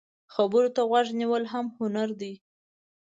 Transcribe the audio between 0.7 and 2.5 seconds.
ته غوږ نیول هم هنر دی